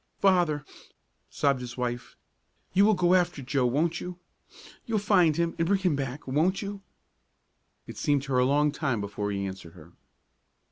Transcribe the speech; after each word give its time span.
"Father," 0.17 0.65
sobbed 1.29 1.61
his 1.61 1.77
wife, 1.77 2.17
"you 2.73 2.85
will 2.85 2.95
go 2.95 3.13
after 3.13 3.43
Joe, 3.43 3.67
won't 3.67 4.01
you? 4.01 4.17
You'll 4.87 4.97
find 4.97 5.35
him, 5.37 5.53
and 5.59 5.67
bring 5.67 5.81
him 5.81 5.95
back, 5.95 6.25
won't 6.27 6.63
you?" 6.63 6.81
It 7.85 7.97
seemed 7.97 8.23
to 8.23 8.31
her 8.33 8.39
a 8.39 8.45
long 8.45 8.71
time 8.71 8.99
before 8.99 9.29
he 9.29 9.45
answered 9.45 9.73
her. 9.73 9.93